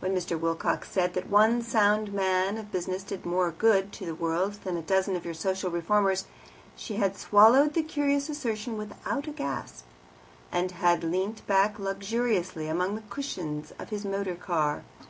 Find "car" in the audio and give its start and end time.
14.36-14.84